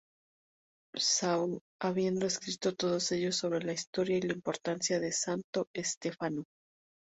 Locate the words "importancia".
4.33-4.99